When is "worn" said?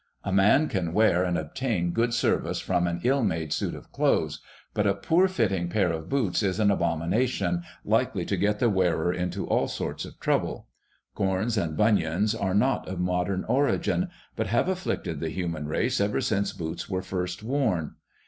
17.43-17.93